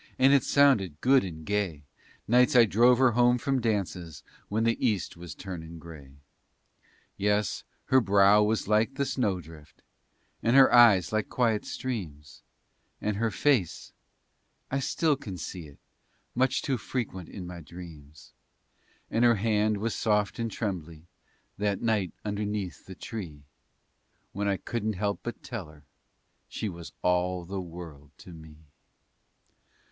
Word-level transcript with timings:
And 0.17 0.33
it 0.33 0.43
sounded 0.43 0.99
good 0.99 1.23
and 1.23 1.45
gay 1.45 1.83
Nights 2.27 2.55
I 2.55 2.65
drove 2.65 2.97
her 2.97 3.11
home 3.11 3.37
from 3.37 3.61
dances 3.61 4.23
When 4.49 4.63
the 4.63 4.83
east 4.83 5.15
was 5.15 5.35
turnin' 5.35 5.77
gray. 5.77 6.13
Yes, 7.17 7.63
"her 7.85 8.01
brow 8.01 8.41
was 8.41 8.67
like 8.67 8.95
the 8.95 9.05
snowdrift" 9.05 9.83
And 10.41 10.55
her 10.55 10.73
eyes 10.73 11.11
like 11.13 11.29
quiet 11.29 11.65
streams, 11.65 12.41
"And 12.99 13.17
her 13.17 13.29
face" 13.29 13.93
I 14.71 14.79
still 14.79 15.15
kin 15.15 15.37
see 15.37 15.67
it 15.67 15.77
Much 16.33 16.63
too 16.63 16.79
frequent 16.79 17.29
in 17.29 17.45
my 17.45 17.59
dreams; 17.61 18.33
And 19.11 19.23
her 19.23 19.35
hand 19.35 19.77
was 19.77 19.93
soft 19.93 20.39
and 20.39 20.49
trembly 20.51 21.05
That 21.59 21.79
night 21.83 22.11
underneath 22.25 22.87
the 22.87 22.95
tree, 22.95 23.43
When 24.33 24.47
I 24.47 24.57
couldn't 24.57 24.93
help 24.93 25.19
but 25.21 25.43
tell 25.43 25.67
her 25.67 25.83
She 26.49 26.69
was 26.69 26.91
"all 27.03 27.45
the 27.45 27.61
world 27.61 28.09
to 28.17 28.31
me." 28.33 28.55